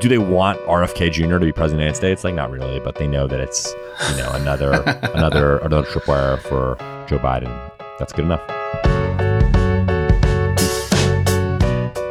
[0.00, 1.38] do they want RFK Jr.
[1.38, 2.24] to be president of the United States?
[2.24, 3.72] Like, not really, but they know that it's
[4.10, 4.72] you know another
[5.14, 6.76] another another tripwire for
[7.08, 7.70] Joe Biden.
[7.98, 8.42] That's good enough.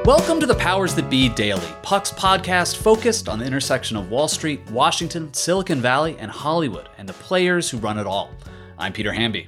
[0.06, 4.28] Welcome to the Powers That Be Daily, Puck's podcast focused on the intersection of Wall
[4.28, 8.32] Street, Washington, Silicon Valley, and Hollywood, and the players who run it all.
[8.78, 9.48] I'm Peter Hamby.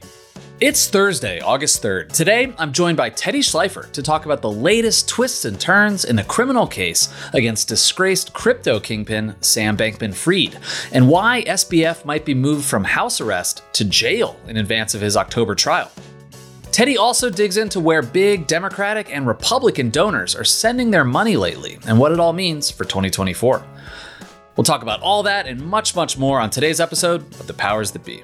[0.61, 2.13] It's Thursday, August 3rd.
[2.13, 6.15] Today, I'm joined by Teddy Schleifer to talk about the latest twists and turns in
[6.15, 10.57] the criminal case against disgraced crypto kingpin Sam Bankman Fried,
[10.93, 15.17] and why SBF might be moved from house arrest to jail in advance of his
[15.17, 15.91] October trial.
[16.71, 21.79] Teddy also digs into where big Democratic and Republican donors are sending their money lately
[21.85, 23.61] and what it all means for 2024.
[24.55, 27.91] We'll talk about all that and much, much more on today's episode of The Powers
[27.91, 28.23] That Be.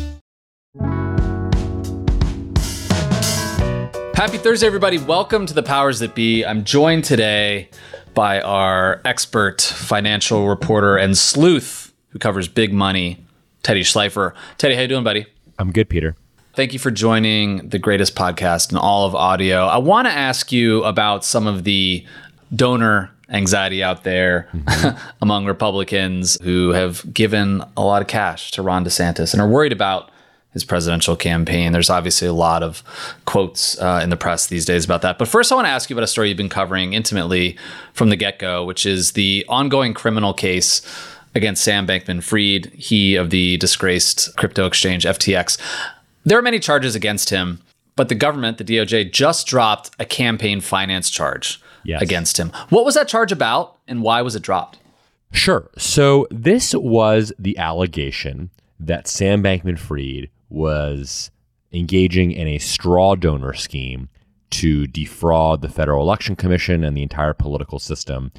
[4.21, 4.99] Happy Thursday, everybody.
[4.99, 6.45] Welcome to the Powers That Be.
[6.45, 7.71] I'm joined today
[8.13, 13.25] by our expert financial reporter and sleuth who covers big money,
[13.63, 14.35] Teddy Schleifer.
[14.59, 15.25] Teddy, how you doing, buddy?
[15.57, 16.15] I'm good, Peter.
[16.53, 19.65] Thank you for joining the greatest podcast in all of audio.
[19.65, 22.05] I want to ask you about some of the
[22.55, 25.03] donor anxiety out there mm-hmm.
[25.23, 29.73] among Republicans who have given a lot of cash to Ron DeSantis and are worried
[29.73, 30.11] about
[30.53, 31.71] his presidential campaign.
[31.71, 32.83] There's obviously a lot of
[33.25, 35.17] quotes uh, in the press these days about that.
[35.17, 37.57] But first, I want to ask you about a story you've been covering intimately
[37.93, 40.81] from the get go, which is the ongoing criminal case
[41.33, 45.57] against Sam Bankman Fried, he of the disgraced crypto exchange FTX.
[46.25, 47.61] There are many charges against him,
[47.95, 52.01] but the government, the DOJ, just dropped a campaign finance charge yes.
[52.01, 52.51] against him.
[52.69, 54.79] What was that charge about, and why was it dropped?
[55.31, 55.69] Sure.
[55.77, 61.31] So, this was the allegation that Sam Bankman Fried was
[61.71, 64.09] engaging in a straw donor scheme
[64.51, 68.31] to defraud the Federal Election Commission and the entire political system.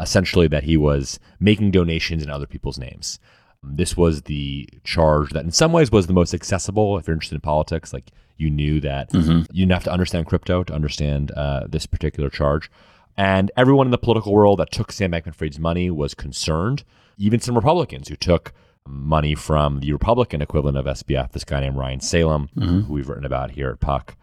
[0.00, 3.18] Essentially, that he was making donations in other people's names.
[3.64, 7.34] This was the charge that, in some ways, was the most accessible if you're interested
[7.34, 7.92] in politics.
[7.92, 9.40] Like, you knew that mm-hmm.
[9.52, 12.70] you didn't have to understand crypto to understand uh, this particular charge.
[13.16, 16.84] And everyone in the political world that took Sam Bankman Fried's money was concerned.
[17.16, 18.52] Even some Republicans who took
[18.88, 22.80] money from the Republican equivalent of SBF, this guy named Ryan Salame, mm-hmm.
[22.80, 24.16] who we've written about here at Puck.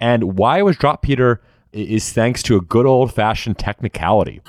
[0.00, 1.40] And why it was dropped, Peter,
[1.72, 4.40] is thanks to a good old fashioned technicality.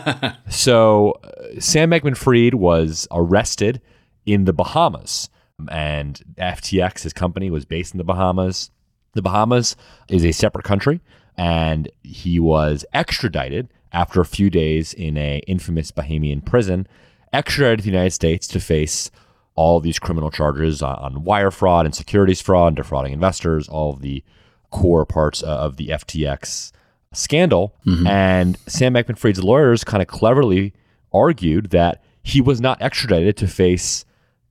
[0.48, 3.80] so, uh, Sam Bankman Fried was arrested
[4.26, 5.28] in the Bahamas,
[5.70, 8.70] and FTX, his company, was based in the Bahamas.
[9.14, 9.74] The Bahamas
[10.08, 11.00] is a separate country,
[11.36, 16.86] and he was extradited after a few days in a infamous Bahamian prison
[17.32, 19.10] extradited to the United States to face
[19.54, 24.02] all these criminal charges on wire fraud and securities fraud, and defrauding investors, all of
[24.02, 24.22] the
[24.70, 26.70] core parts of the FTX
[27.12, 27.74] scandal.
[27.86, 28.06] Mm-hmm.
[28.06, 30.74] And Sam Bankman Fried's lawyers kind of cleverly
[31.12, 34.04] argued that he was not extradited to face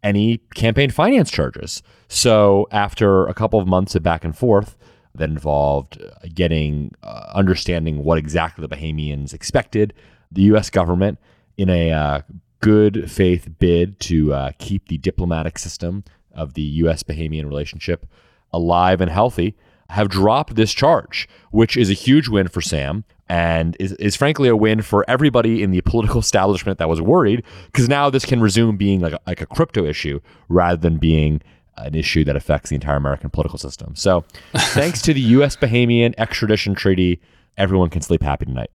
[0.04, 1.82] any campaign finance charges.
[2.08, 4.76] So after a couple of months of back and forth
[5.16, 6.02] that involved
[6.34, 9.94] getting uh, understanding what exactly the Bahamians expected,
[10.32, 10.70] the U.S.
[10.70, 11.20] government,
[11.58, 12.22] in a uh,
[12.60, 16.04] good faith bid to uh, keep the diplomatic system
[16.34, 17.04] of the U.S.
[17.04, 18.06] Bahamian relationship
[18.52, 19.56] alive and healthy,
[19.90, 24.50] have dropped this charge, which is a huge win for Sam and is, is frankly
[24.50, 28.42] a win for everybody in the political establishment that was worried because now this can
[28.42, 31.42] resume being like a, like a crypto issue rather than being
[31.78, 33.96] an issue that affects the entire American political system.
[33.96, 35.56] So, thanks to the U.S.
[35.56, 37.22] Bahamian extradition treaty,
[37.56, 38.72] everyone can sleep happy tonight.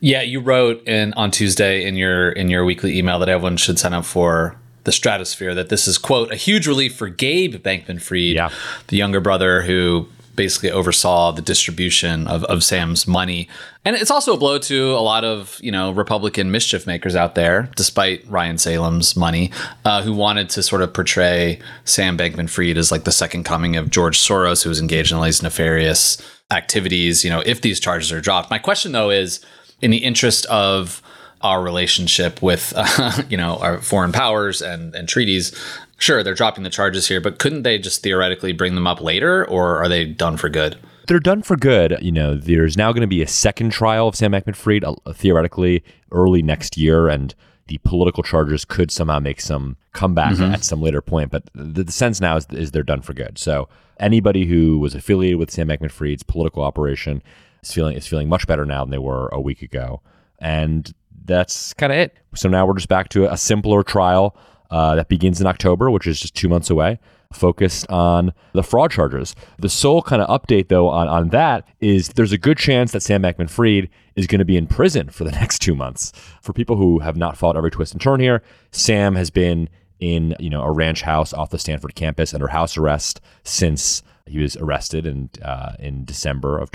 [0.00, 3.78] Yeah, you wrote in on Tuesday in your in your weekly email that everyone should
[3.78, 5.54] sign up for the Stratosphere.
[5.54, 8.50] That this is quote a huge relief for Gabe Bankman Fried, yeah.
[8.88, 13.46] the younger brother who basically oversaw the distribution of, of Sam's money.
[13.84, 17.34] And it's also a blow to a lot of, you know, Republican mischief makers out
[17.34, 19.50] there, despite Ryan Salame's money,
[19.84, 23.76] uh, who wanted to sort of portray Sam Bankman Fried as like the second coming
[23.76, 26.16] of George Soros, who was engaged in all these nefarious
[26.50, 28.50] activities, you know, if these charges are dropped.
[28.50, 29.44] My question though is
[29.80, 31.02] in the interest of
[31.42, 35.54] our relationship with, uh, you know, our foreign powers and, and treaties.
[35.98, 39.46] Sure, they're dropping the charges here, but couldn't they just theoretically bring them up later,
[39.46, 40.78] or are they done for good?
[41.08, 41.98] They're done for good.
[42.00, 45.82] You know, there's now going to be a second trial of Sam Bankman-Fried, uh, theoretically
[46.12, 47.34] early next year, and
[47.66, 50.54] the political charges could somehow make some comeback mm-hmm.
[50.54, 51.30] at some later point.
[51.30, 53.38] But the, the sense now is, is, they're done for good.
[53.38, 53.68] So
[53.98, 57.22] anybody who was affiliated with Sam Bankman-Fried's political operation
[57.62, 60.02] is feeling is feeling much better now than they were a week ago.
[60.38, 60.92] And
[61.24, 62.16] that's kind of it.
[62.34, 64.36] So now we're just back to a simpler trial
[64.70, 66.98] uh, that begins in October, which is just two months away,
[67.32, 69.34] focused on the fraud charges.
[69.58, 73.02] The sole kind of update, though, on, on that is there's a good chance that
[73.02, 76.12] Sam Bankman Fried is going to be in prison for the next two months.
[76.42, 79.68] For people who have not followed every twist and turn here, Sam has been
[79.98, 84.38] in you know a ranch house off the Stanford campus under house arrest since he
[84.38, 86.70] was arrested in uh, in December of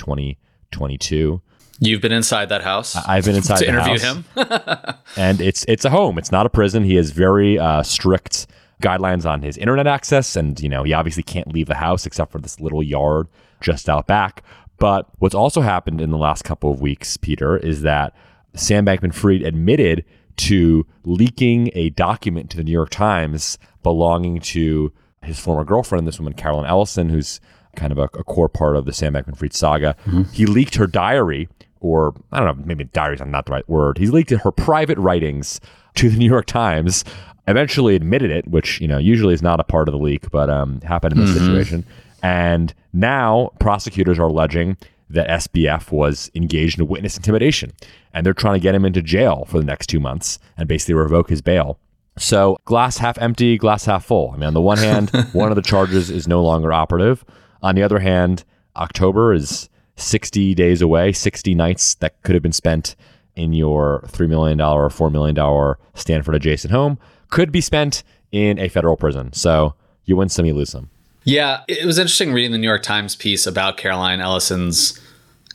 [0.76, 1.42] 2022.
[1.80, 2.96] You've been inside that house.
[2.96, 4.26] I've been inside to interview him,
[5.18, 6.18] and it's it's a home.
[6.18, 6.84] It's not a prison.
[6.84, 8.48] He has very uh, strict
[8.82, 12.32] guidelines on his internet access, and you know he obviously can't leave the house except
[12.32, 13.28] for this little yard
[13.62, 14.44] just out back.
[14.78, 18.14] But what's also happened in the last couple of weeks, Peter, is that
[18.54, 20.04] Sam Bankman-Fried admitted
[20.38, 24.92] to leaking a document to the New York Times belonging to
[25.24, 27.40] his former girlfriend, this woman Caroline Ellison, who's
[27.76, 29.96] kind of a, a core part of the Sam Bankman-Fried saga.
[30.06, 30.24] Mm-hmm.
[30.32, 31.48] He leaked her diary
[31.86, 33.98] or I don't know, maybe diaries are not the right word.
[33.98, 35.62] He's leaked her private writings
[35.96, 37.04] to the New York Times.
[37.48, 40.50] Eventually admitted it, which you know usually is not a part of the leak, but
[40.50, 41.46] um, happened in this mm-hmm.
[41.46, 41.86] situation.
[42.24, 44.78] And now prosecutors are alleging
[45.12, 47.72] that SBF was engaged in witness intimidation,
[48.14, 50.96] and they're trying to get him into jail for the next two months and basically
[50.96, 51.78] revoke his bail.
[52.18, 54.32] So glass half empty, glass half full.
[54.34, 57.24] I mean, on the one hand, one of the charges is no longer operative.
[57.66, 58.44] On the other hand,
[58.76, 62.96] October is 60 days away, 60 nights that could have been spent
[63.36, 67.00] in your $3 million or $4 million Stanford adjacent home
[67.32, 69.34] could be spent in a federal prison.
[69.34, 69.74] So
[70.04, 70.92] you win some, you lose some.
[71.24, 75.02] Yeah, it was interesting reading the New York Times piece about Caroline Ellison's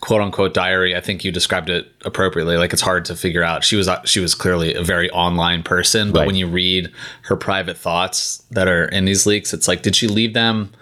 [0.00, 0.96] quote unquote diary.
[0.96, 2.56] I think you described it appropriately.
[2.56, 3.62] Like it's hard to figure out.
[3.62, 6.26] She was uh, she was clearly a very online person, but right.
[6.26, 6.90] when you read
[7.22, 10.72] her private thoughts that are in these leaks, it's like did she leave them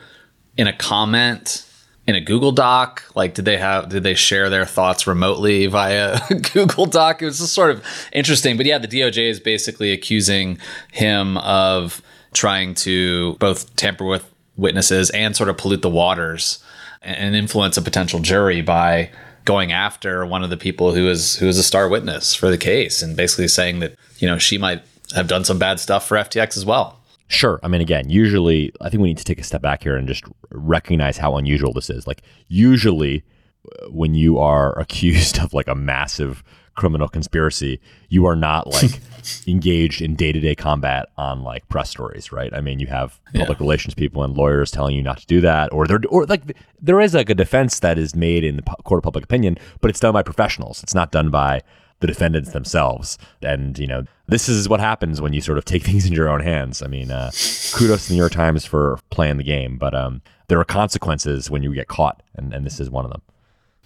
[0.58, 1.64] in a comment
[2.06, 3.04] in a Google Doc?
[3.14, 6.20] Like, did they have did they share their thoughts remotely via
[6.52, 7.22] Google Doc?
[7.22, 7.82] It was just sort of
[8.12, 8.58] interesting.
[8.58, 10.58] But yeah, the DOJ is basically accusing
[10.92, 12.02] him of
[12.34, 16.58] trying to both tamper with witnesses and sort of pollute the waters
[17.00, 19.08] and influence a potential jury by
[19.44, 22.58] going after one of the people who is who is a star witness for the
[22.58, 24.82] case and basically saying that you know she might
[25.14, 26.97] have done some bad stuff for FTX as well.
[27.28, 27.60] Sure.
[27.62, 30.08] I mean, again, usually, I think we need to take a step back here and
[30.08, 32.06] just recognize how unusual this is.
[32.06, 33.22] Like, usually,
[33.64, 36.42] uh, when you are accused of like a massive
[36.74, 39.00] criminal conspiracy, you are not like
[39.46, 42.54] engaged in day to day combat on like press stories, right?
[42.54, 43.62] I mean, you have public yeah.
[43.64, 47.00] relations people and lawyers telling you not to do that, or there, or like there
[47.00, 50.00] is like a defense that is made in the court of public opinion, but it's
[50.00, 50.82] done by professionals.
[50.82, 51.60] It's not done by
[52.00, 53.18] the defendants themselves.
[53.42, 56.28] And, you know, this is what happens when you sort of take things in your
[56.28, 56.82] own hands.
[56.82, 57.30] I mean, uh,
[57.74, 61.50] kudos to the New York Times for playing the game, but um, there are consequences
[61.50, 63.22] when you get caught, and, and this is one of them.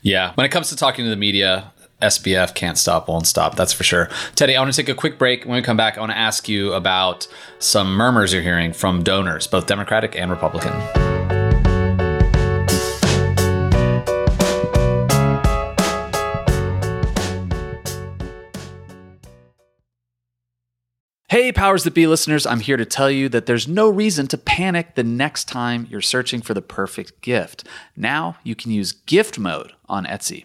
[0.02, 0.32] Yeah.
[0.34, 1.72] When it comes to talking to the media,
[2.02, 3.54] SBF can't stop, won't stop.
[3.54, 4.10] That's for sure.
[4.34, 5.44] Teddy, I want to take a quick break.
[5.44, 7.28] When we come back, I want to ask you about
[7.60, 10.72] some murmurs you're hearing from donors, both Democratic and Republican.
[21.32, 24.36] Hey, Powers That Be listeners, I'm here to tell you that there's no reason to
[24.36, 27.66] panic the next time you're searching for the perfect gift.
[27.96, 30.44] Now you can use gift mode on Etsy.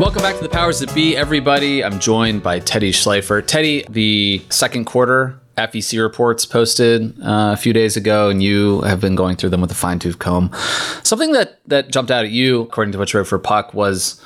[0.00, 1.84] Welcome back to the Powers That Be, everybody.
[1.84, 3.46] I'm joined by Teddy Schleifer.
[3.46, 8.98] Teddy, the second quarter FEC reports posted uh, a few days ago, and you have
[8.98, 10.50] been going through them with a fine tooth comb.
[11.02, 14.18] Something that that jumped out at you, according to what you wrote for Puck, was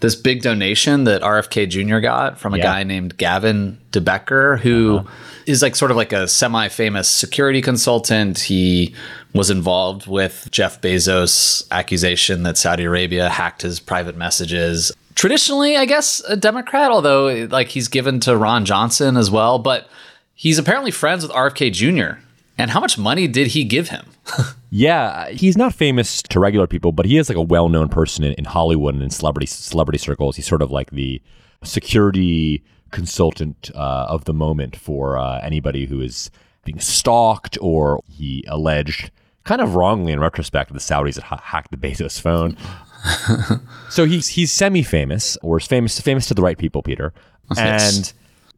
[0.00, 1.98] this big donation that RFK Jr.
[1.98, 2.62] got from a Yeah.
[2.62, 5.04] guy named Gavin DeBecker, who
[5.44, 8.38] is like sort of like a semi-famous security consultant.
[8.38, 8.94] He
[9.34, 14.90] was involved with Jeff Bezos' accusation that Saudi Arabia hacked his private messages.
[15.20, 19.86] Traditionally, I guess a Democrat, although like he's given to Ron Johnson as well, but
[20.32, 22.18] he's apparently friends with RFK Jr.
[22.56, 24.06] And how much money did he give him?
[24.72, 28.34] Yeah, he's not famous to regular people, but he is like a well-known person in,
[28.34, 30.36] in Hollywood and in celebrity celebrity circles.
[30.36, 31.20] He's sort of like the
[31.64, 32.62] security
[32.92, 36.30] consultant uh, of the moment for uh, anybody who is
[36.64, 39.10] being stalked or he alleged,
[39.42, 42.56] kind of wrongly in retrospect, the Saudis had ha- hacked the Bezos phone.
[43.90, 47.12] so he's he's semi-famous, or is famous famous to the right people, Peter,
[47.56, 47.96] Yes.
[47.96, 48.12] and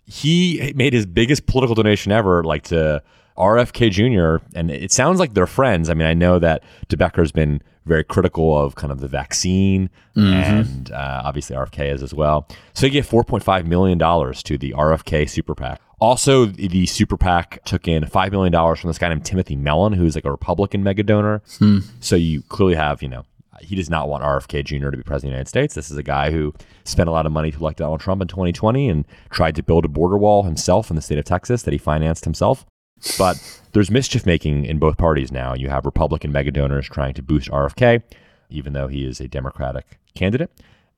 [0.07, 3.03] he made his biggest political donation ever, like to
[3.39, 4.45] RFK Jr.
[4.55, 5.89] And it sounds like they're friends.
[5.89, 10.93] I mean, I know that DeBecker's been very critical of kind of the vaccine, and
[10.93, 12.47] uh, obviously RFK is as well.
[12.75, 15.81] So he gave $4.5 million to the RFK Super PAC.
[15.99, 20.15] Also, the Super PAC took in $5 million from this guy named Timothy Mellon, who's
[20.17, 21.43] like a Republican mega donor.
[22.01, 23.25] So you clearly have, you know,
[23.61, 24.91] he does not want RFK Jr.
[24.91, 25.75] to be president of the United States.
[25.75, 26.55] This is a guy who
[26.85, 29.85] spent a lot of money to elect Donald Trump in 2020 and tried to build
[29.85, 32.65] a border wall himself in the state of Texas that he financed himself.
[33.19, 35.55] But there's mischief making in both parties now.
[35.55, 38.03] You have Republican mega donors trying to boost RFK,
[38.49, 40.51] even though he is a Democratic candidate.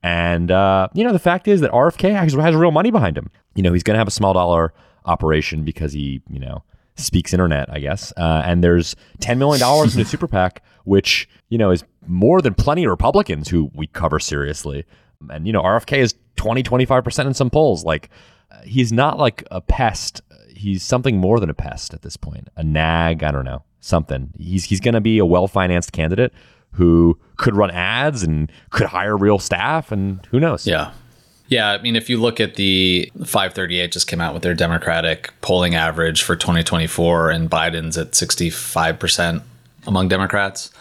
[0.03, 3.31] And, uh, you know, the fact is that RFK has, has real money behind him.
[3.55, 4.71] You know, he's going to have a small dollar
[5.05, 6.63] operation because he, you know,
[6.95, 8.13] speaks internet, I guess.
[8.17, 9.61] Uh, and there's $10 million
[9.93, 13.87] in a super PAC, which, you know, is more than plenty of Republicans who we
[13.87, 14.85] cover seriously.
[15.29, 17.83] And, you know, RFK is 20, 25% in some polls.
[17.83, 18.09] Like,
[18.51, 20.21] uh, he's not like a pest.
[20.55, 22.47] He's something more than a pest at this point.
[22.55, 24.33] A nag, I don't know, something.
[24.37, 26.33] He's, he's going to be a well financed candidate
[26.75, 30.67] who could run ads and could hire real staff, and who knows?
[30.67, 30.91] Yeah.
[31.47, 35.31] Yeah, I mean, if you look at the 538 just came out with their Democratic
[35.41, 39.43] polling average for 2024, and Biden's at 65%
[39.85, 40.71] among Democrats,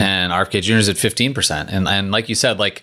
[0.00, 0.74] and RFK Jr.
[0.74, 1.68] is at 15%.
[1.68, 2.82] And, and like you said, like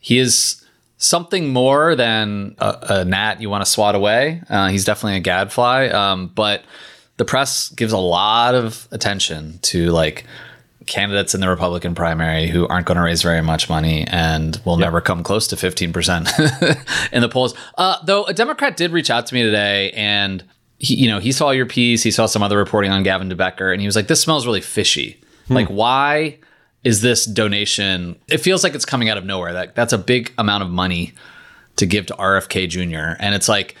[0.00, 0.64] he is
[0.96, 4.42] something more than a, a gnat you want to swat away.
[4.48, 6.64] Uh, he's definitely a gadfly, um, but
[7.18, 10.24] the press gives a lot of attention to like
[10.86, 14.76] candidates in the Republican primary who aren't going to raise very much money and will
[14.76, 17.54] never come close to 15% in the polls.
[17.76, 20.42] Uh, though a Democrat did reach out to me today and
[20.78, 23.72] he, you know, he saw your piece, he saw some other reporting on Gavin DeBecker
[23.72, 25.20] and he was like, this smells really fishy.
[25.50, 26.38] Like, why
[26.84, 28.18] is this donation?
[28.28, 29.52] It feels like it's coming out of nowhere.
[29.52, 31.12] That that's a big amount of money
[31.76, 33.16] to give to RFK Jr.
[33.18, 33.74] And it's like,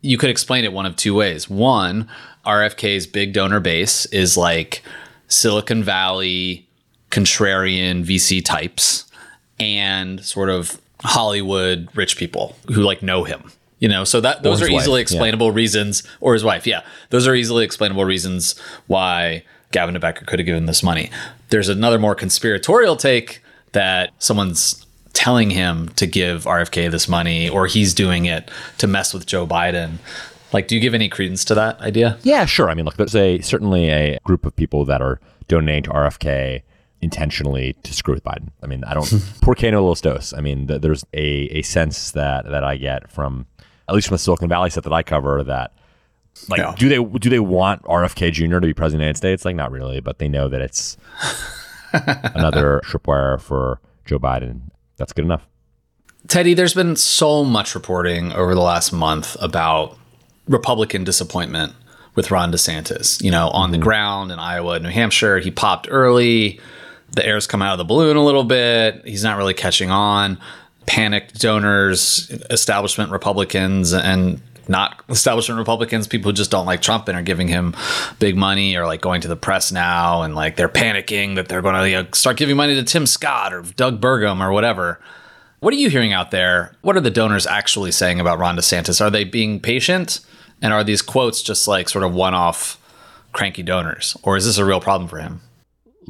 [0.00, 1.48] you could explain it one of two ways.
[1.48, 2.08] One,
[2.46, 4.82] RFK's big donor base is like
[5.30, 6.68] Silicon Valley,
[7.10, 9.10] contrarian VC types,
[9.58, 13.50] and sort of Hollywood rich people who like know him.
[13.78, 15.04] You know, so that those are wife, easily yeah.
[15.04, 16.66] explainable reasons, or his wife.
[16.66, 18.58] Yeah, those are easily explainable reasons
[18.88, 21.10] why Gavin DeBecker could have given this money.
[21.48, 24.84] There's another more conspiratorial take that someone's
[25.14, 29.46] telling him to give RFK this money, or he's doing it to mess with Joe
[29.46, 29.94] Biden.
[30.52, 32.18] Like, do you give any credence to that idea?
[32.22, 32.68] Yeah, sure.
[32.70, 36.62] I mean, look, there's a certainly a group of people that are donating to RFK
[37.02, 38.48] intentionally to screw with Biden.
[38.62, 39.08] I mean, I don't
[39.40, 40.34] por qué no los dos.
[40.36, 43.46] I mean, th- there's a, a sense that that I get from
[43.88, 45.72] at least from the Silicon Valley set that I cover that
[46.48, 46.74] like Yeah.
[46.78, 48.58] do they do they want RFK Jr.
[48.58, 49.44] to be president of the United States?
[49.44, 50.96] Like not really, but they know that it's
[51.92, 54.62] another tripwire for Joe Biden.
[54.96, 55.46] That's good enough.
[56.28, 59.96] Teddy, there's been so much reporting over the last month about
[60.50, 61.72] Republican disappointment
[62.14, 63.22] with Ron DeSantis.
[63.22, 63.84] You know, on the mm-hmm.
[63.84, 66.60] ground in Iowa, New Hampshire, he popped early.
[67.12, 69.02] The air's come out of the balloon a little bit.
[69.04, 70.38] He's not really catching on.
[70.86, 77.16] Panicked donors, establishment Republicans, and not establishment Republicans, people who just don't like Trump and
[77.16, 77.76] are giving him
[78.18, 81.62] big money or like going to the press now and like they're panicking that they're
[81.62, 85.00] going to you know, start giving money to Tim Scott or Doug Burgum or whatever.
[85.60, 86.74] What are you hearing out there?
[86.82, 89.00] What are the donors actually saying about Ron DeSantis?
[89.00, 90.20] Are they being patient?
[90.62, 92.78] And are these quotes just like sort of one off
[93.32, 94.16] cranky donors?
[94.22, 95.40] Or is this a real problem for him?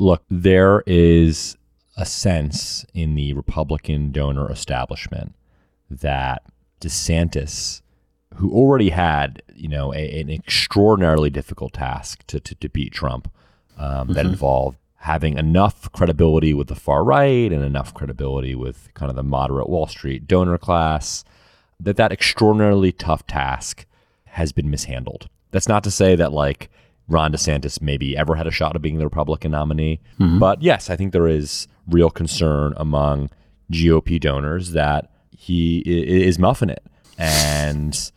[0.01, 1.57] look, there is
[1.97, 5.35] a sense in the Republican donor establishment
[5.91, 6.43] that
[6.81, 7.83] DeSantis,
[8.37, 13.31] who already had, you know, a, an extraordinarily difficult task to, to, to beat Trump,
[13.77, 19.09] um, that involved having enough credibility with the far right and enough credibility with kind
[19.09, 21.25] of the moderate Wall Street donor class,
[21.79, 23.87] that that extraordinarily tough task
[24.27, 25.29] has been mishandled.
[25.53, 26.71] That's not to say that like
[27.09, 30.39] Ron DeSantis maybe ever had a shot of being the Republican nominee, mm-hmm.
[30.39, 33.31] but yes, I think there is real concern among
[33.73, 36.85] GOP donors that he is muffing it.
[37.17, 38.13] And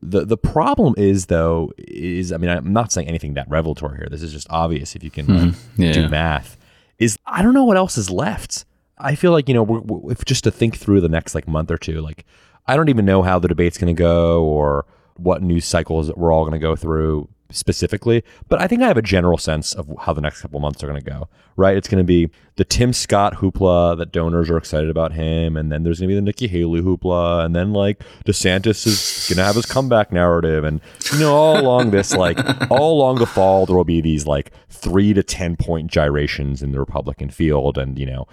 [0.00, 4.08] the the problem is though is I mean I'm not saying anything that revelatory here.
[4.10, 5.82] This is just obvious if you can like, hmm.
[5.82, 6.56] Yeah, do math.
[6.98, 8.64] Is I don't know what else is left.
[8.98, 11.48] I feel like you know we're, we if just to think through the next like
[11.48, 12.24] month or two, like
[12.66, 14.86] I don't even know how the debate's going to go or
[15.16, 18.96] what news cycles we're all going to go through specifically, but I think I have
[18.96, 21.28] a general sense of how the next couple months are going to go.
[21.56, 21.76] Right?
[21.76, 25.72] It's going to be the Tim Scott hoopla that donors are excited about him, and
[25.72, 29.38] then there's going to be the Nikki Haley hoopla, and then like DeSantis is going
[29.38, 30.80] to have his comeback narrative, and
[31.12, 32.38] you know all along this like
[32.70, 36.72] all along the fall there will be these like three to ten point gyrations in
[36.72, 38.26] the Republican field, and you know.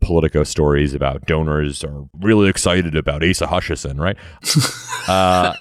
[0.00, 4.18] Politico stories about donors are really excited about Asa Hutchinson, right?
[5.08, 5.54] uh,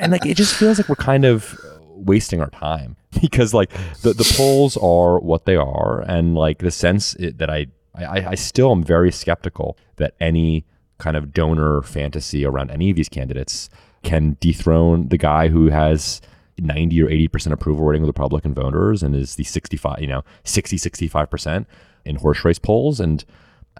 [0.00, 1.56] and like it just feels like we're kind of
[1.98, 3.70] wasting our time because like
[4.02, 8.28] the the polls are what they are, and like the sense it, that I, I
[8.28, 10.64] I still am very skeptical that any
[10.98, 13.68] kind of donor fantasy around any of these candidates
[14.02, 16.20] can dethrone the guy who has
[16.58, 20.76] 90 or 80% approval rating with Republican voters and is the 65, you know, 60,
[20.76, 21.66] 65%
[22.04, 23.00] in horse race polls.
[23.00, 23.24] And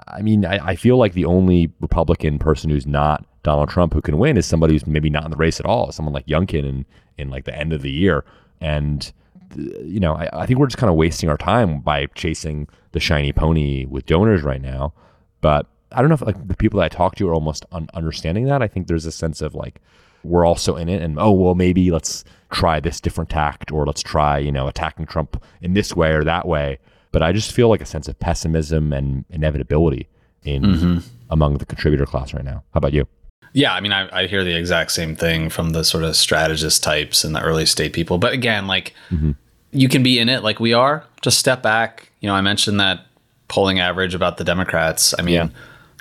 [0.06, 4.02] I mean, I, I feel like the only Republican person who's not Donald Trump who
[4.02, 6.64] can win is somebody who's maybe not in the race at all, someone like Youngkin
[6.64, 8.24] in, in like the end of the year.
[8.60, 9.10] And,
[9.56, 13.00] you know, I, I think we're just kind of wasting our time by chasing the
[13.00, 14.92] shiny pony with donors right now.
[15.40, 17.88] But I don't know if like the people that I talk to are almost un-
[17.94, 18.62] understanding that.
[18.62, 19.80] I think there's a sense of like,
[20.24, 24.02] we're also in it and oh well maybe let's try this different tact or let's
[24.02, 26.78] try you know attacking trump in this way or that way
[27.12, 30.08] but i just feel like a sense of pessimism and inevitability
[30.44, 30.98] in mm-hmm.
[31.30, 33.06] among the contributor class right now how about you
[33.52, 36.82] Yeah, I mean, I, I hear the exact same thing from the sort of strategist
[36.82, 38.18] types and the early state people.
[38.18, 39.32] But again, like mm-hmm.
[39.72, 41.04] you can be in it like we are.
[41.22, 42.10] Just step back.
[42.20, 43.06] You know, I mentioned that
[43.48, 45.14] polling average about the Democrats.
[45.18, 45.48] I mean, Yeah.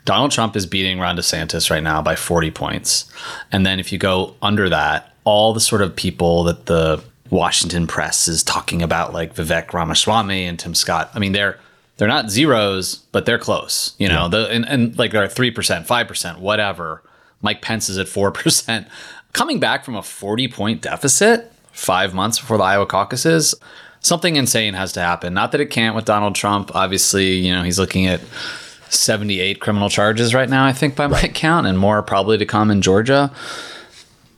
[0.06, 3.12] Donald Trump is beating Ron DeSantis right now by 40 points.
[3.52, 7.88] And then if you go under that, all the sort of people that the Washington
[7.88, 11.60] press is talking about, like Vivek Ramaswamy and Tim Scott, I mean, they're
[11.98, 13.96] they're not zeros, but they're close.
[13.98, 17.04] You know, the and, and like they're three percent, five percent, whatever.
[17.42, 18.88] Mike Pence is at four percent.
[19.34, 23.54] Coming back from a 40 point deficit five months before the Iowa caucuses,
[24.00, 25.34] something insane has to happen.
[25.34, 26.76] Not that it can't with Donald Trump.
[26.76, 28.22] Obviously, you know, he's looking at
[28.90, 32.72] 78 criminal charges right now, I think, by my count, and more probably to come
[32.72, 33.32] in Georgia.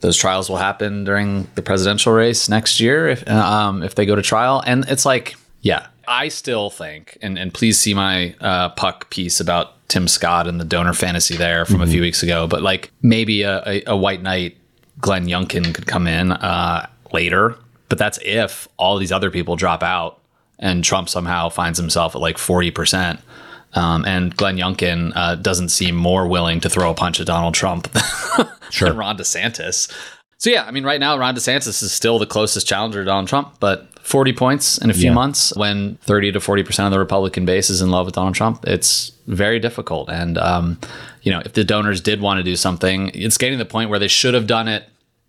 [0.01, 4.15] Those trials will happen during the presidential race next year if um, if they go
[4.15, 4.63] to trial.
[4.65, 9.39] And it's like, yeah, I still think, and, and please see my uh, puck piece
[9.39, 12.47] about Tim Scott and the donor fantasy there from a few weeks ago.
[12.47, 14.55] But like maybe a, a, a white knight,
[14.99, 17.55] Glenn Youngkin, could come in uh, later.
[17.89, 20.21] But that's if all these other people drop out
[20.59, 23.19] and Trump somehow finds himself at like 40%.
[23.73, 27.53] Um, and Glenn Youngkin uh, doesn't seem more willing to throw a punch at Donald
[27.53, 27.91] Trump
[28.79, 29.91] than Ron DeSantis.
[30.37, 33.27] So yeah, I mean, right now Ron DeSantis is still the closest challenger to Donald
[33.27, 35.13] Trump, but 40 points in a few Yeah.
[35.13, 38.35] months when 30 to 40 percent of the Republican base is in love with Donald
[38.35, 40.09] Trump, it's very difficult.
[40.09, 40.79] And um,
[41.21, 43.89] you know, if the donors did want to do something, it's getting to the point
[43.89, 44.85] where they should have done it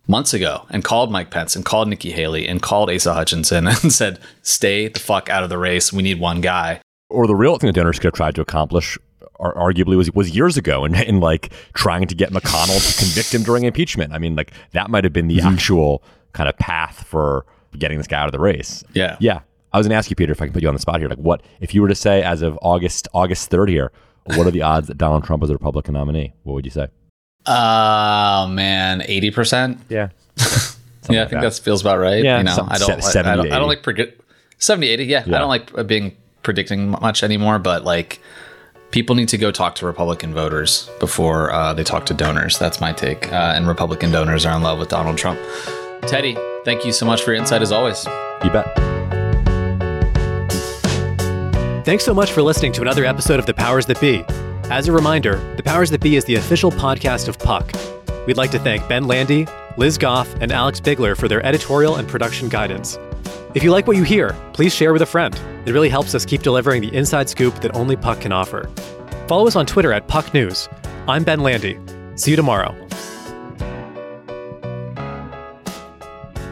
[0.09, 3.93] months ago and called Mike Pence and called Nikki Haley and called Asa Hutchinson and
[3.93, 5.93] said, "Stay the fuck out of the race.
[5.93, 6.81] We need one guy."
[7.13, 8.97] or the real thing the donors could have tried to accomplish
[9.41, 13.35] ar- arguably was was years ago and in like trying to get McConnell to convict
[13.35, 14.13] him during impeachment.
[14.13, 16.03] I mean, like that might have been the actual
[16.35, 17.45] kind of path for
[17.79, 18.85] getting this guy out of the race.
[18.95, 19.17] Yeah.
[19.21, 19.41] Yeah.
[19.73, 20.99] I was going to ask you, Peter, if I can put you on the spot
[20.99, 21.09] here.
[21.09, 23.93] Like, what if you were to say, as of August August third here,
[24.25, 26.33] what are the odds that Donald Trump is a Republican nominee?
[26.43, 26.89] What would you say?
[27.47, 29.79] Oh man, 80 percent.
[29.89, 30.09] Yeah.
[31.09, 32.23] Yeah, I think that feels about right.
[32.23, 34.23] Yeah, you know, I don't, se- I, I don't, I don't like predict
[34.59, 35.05] 70, 80.
[35.07, 35.37] Yeah, Yeah.
[35.37, 37.59] I don't like uh, being predicting much anymore.
[37.59, 38.21] But like,
[38.93, 42.59] people need to go talk to Republican voters before uh, they talk to donors.
[42.59, 43.33] That's my take.
[43.33, 45.41] Uh, and Republican donors are in love with Donald Trump.
[46.03, 48.05] Teddy, thank you so much for your insight as always.
[48.45, 48.67] You bet.
[51.85, 54.25] Thanks so much for listening to another episode of The Powers That Be.
[54.71, 57.73] As a reminder, The Powers That Be is the official podcast of Puck.
[58.27, 59.47] We'd like to thank Ben Landy,
[59.77, 62.99] Liz Goff, and Alex Bigler for their editorial and production guidance.
[63.55, 65.35] If you like what you hear, please share with a friend.
[65.67, 68.71] It really helps us keep delivering the inside scoop that only Puck can offer.
[69.27, 70.69] Follow us on Twitter at Puck News.
[71.09, 71.79] I'm Ben Landy.
[72.15, 72.90] See you tomorrow.